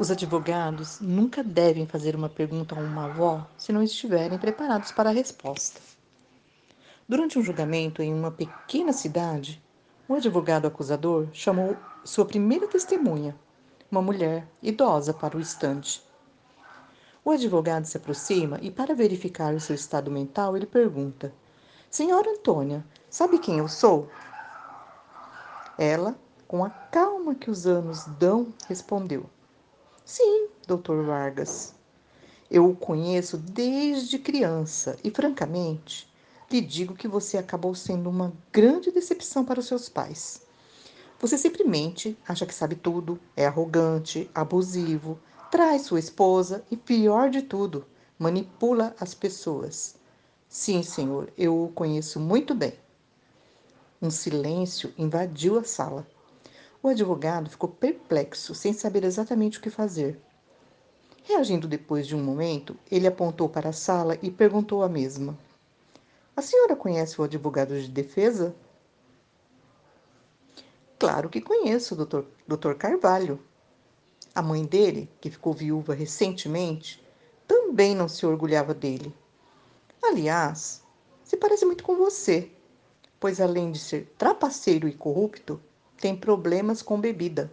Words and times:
Os 0.00 0.10
advogados 0.10 0.98
nunca 0.98 1.44
devem 1.44 1.86
fazer 1.86 2.16
uma 2.16 2.30
pergunta 2.30 2.74
a 2.74 2.78
uma 2.78 3.04
avó 3.04 3.46
se 3.58 3.70
não 3.70 3.82
estiverem 3.82 4.38
preparados 4.38 4.90
para 4.90 5.10
a 5.10 5.12
resposta. 5.12 5.78
Durante 7.06 7.38
um 7.38 7.42
julgamento 7.42 8.00
em 8.00 8.10
uma 8.10 8.30
pequena 8.30 8.94
cidade, 8.94 9.62
o 10.08 10.14
advogado 10.14 10.66
acusador 10.66 11.28
chamou 11.34 11.76
sua 12.02 12.24
primeira 12.24 12.66
testemunha, 12.66 13.36
uma 13.90 14.00
mulher 14.00 14.48
idosa, 14.62 15.12
para 15.12 15.36
o 15.36 15.40
estande. 15.40 16.00
O 17.22 17.30
advogado 17.30 17.84
se 17.84 17.98
aproxima 17.98 18.58
e, 18.62 18.70
para 18.70 18.94
verificar 18.94 19.52
o 19.52 19.60
seu 19.60 19.74
estado 19.74 20.10
mental, 20.10 20.56
ele 20.56 20.64
pergunta: 20.64 21.30
Senhora 21.90 22.30
Antônia, 22.30 22.82
sabe 23.10 23.38
quem 23.38 23.58
eu 23.58 23.68
sou? 23.68 24.08
Ela, 25.76 26.16
com 26.48 26.64
a 26.64 26.70
calma 26.70 27.34
que 27.34 27.50
os 27.50 27.66
anos 27.66 28.06
dão, 28.18 28.46
respondeu: 28.66 29.28
Sim, 30.12 30.48
doutor 30.66 31.04
Vargas. 31.04 31.72
Eu 32.50 32.68
o 32.68 32.74
conheço 32.74 33.38
desde 33.38 34.18
criança 34.18 34.98
e, 35.04 35.10
francamente, 35.12 36.12
lhe 36.50 36.60
digo 36.60 36.96
que 36.96 37.06
você 37.06 37.38
acabou 37.38 37.76
sendo 37.76 38.10
uma 38.10 38.32
grande 38.52 38.90
decepção 38.90 39.44
para 39.44 39.60
os 39.60 39.68
seus 39.68 39.88
pais. 39.88 40.42
Você 41.20 41.38
simplesmente 41.38 42.18
acha 42.26 42.44
que 42.44 42.52
sabe 42.52 42.74
tudo, 42.74 43.20
é 43.36 43.46
arrogante, 43.46 44.28
abusivo, 44.34 45.16
trai 45.48 45.78
sua 45.78 46.00
esposa 46.00 46.64
e, 46.72 46.76
pior 46.76 47.30
de 47.30 47.42
tudo, 47.42 47.86
manipula 48.18 48.96
as 48.98 49.14
pessoas. 49.14 49.94
Sim, 50.48 50.82
senhor, 50.82 51.32
eu 51.38 51.66
o 51.66 51.68
conheço 51.68 52.18
muito 52.18 52.52
bem. 52.52 52.74
Um 54.02 54.10
silêncio 54.10 54.92
invadiu 54.98 55.56
a 55.56 55.62
sala. 55.62 56.04
O 56.82 56.88
advogado 56.88 57.50
ficou 57.50 57.68
perplexo, 57.68 58.54
sem 58.54 58.72
saber 58.72 59.04
exatamente 59.04 59.58
o 59.58 59.60
que 59.60 59.68
fazer. 59.68 60.18
Reagindo 61.24 61.68
depois 61.68 62.06
de 62.06 62.16
um 62.16 62.24
momento, 62.24 62.74
ele 62.90 63.06
apontou 63.06 63.50
para 63.50 63.68
a 63.68 63.72
sala 63.72 64.16
e 64.22 64.30
perguntou 64.30 64.82
à 64.82 64.88
mesma: 64.88 65.38
A 66.34 66.40
senhora 66.40 66.74
conhece 66.74 67.20
o 67.20 67.24
advogado 67.24 67.78
de 67.78 67.88
defesa? 67.88 68.54
Claro 70.98 71.28
que 71.28 71.42
conheço, 71.42 71.94
doutor, 71.94 72.26
doutor 72.48 72.74
Carvalho. 72.76 73.38
A 74.34 74.40
mãe 74.40 74.64
dele, 74.64 75.10
que 75.20 75.30
ficou 75.30 75.52
viúva 75.52 75.92
recentemente, 75.92 77.04
também 77.46 77.94
não 77.94 78.08
se 78.08 78.24
orgulhava 78.24 78.72
dele. 78.72 79.14
Aliás, 80.02 80.82
se 81.24 81.36
parece 81.36 81.66
muito 81.66 81.84
com 81.84 81.96
você, 81.96 82.50
pois 83.18 83.38
além 83.38 83.70
de 83.70 83.78
ser 83.78 84.14
trapaceiro 84.16 84.88
e 84.88 84.94
corrupto, 84.94 85.60
tem 86.00 86.16
problemas 86.16 86.80
com 86.80 86.98
bebida. 86.98 87.50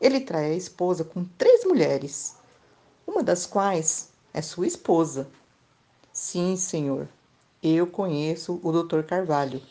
Ele 0.00 0.20
trai 0.20 0.52
a 0.52 0.56
esposa 0.56 1.02
com 1.02 1.24
três 1.24 1.64
mulheres, 1.64 2.36
uma 3.06 3.22
das 3.22 3.46
quais 3.46 4.10
é 4.34 4.42
sua 4.42 4.66
esposa. 4.66 5.28
Sim, 6.12 6.56
senhor, 6.56 7.08
eu 7.62 7.86
conheço 7.86 8.60
o 8.62 8.70
Dr. 8.70 9.02
Carvalho. 9.02 9.62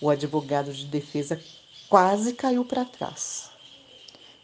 O 0.00 0.10
advogado 0.10 0.72
de 0.72 0.86
defesa 0.86 1.40
quase 1.88 2.32
caiu 2.32 2.64
para 2.64 2.84
trás. 2.84 3.50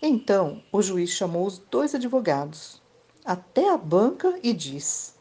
Então, 0.00 0.62
o 0.70 0.80
juiz 0.80 1.10
chamou 1.10 1.46
os 1.46 1.58
dois 1.58 1.94
advogados 1.94 2.80
até 3.24 3.68
a 3.68 3.76
banca 3.76 4.38
e 4.42 4.52
disse: 4.52 5.14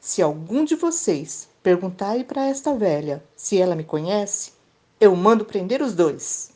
Se 0.00 0.20
algum 0.20 0.64
de 0.64 0.74
vocês 0.74 1.48
perguntar 1.62 2.24
para 2.24 2.46
esta 2.46 2.74
velha 2.74 3.22
se 3.36 3.58
ela 3.58 3.76
me 3.76 3.84
conhece, 3.84 4.52
eu 4.98 5.14
mando 5.14 5.44
prender 5.44 5.80
os 5.80 5.94
dois. 5.94 6.55